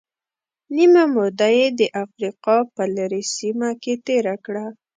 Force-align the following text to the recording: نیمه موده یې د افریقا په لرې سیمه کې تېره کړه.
نیمه 0.75 1.03
موده 1.13 1.49
یې 1.57 1.67
د 1.79 1.81
افریقا 2.03 2.57
په 2.75 2.83
لرې 2.95 3.23
سیمه 3.35 3.69
کې 3.81 3.93
تېره 4.07 4.35
کړه. 4.45 4.65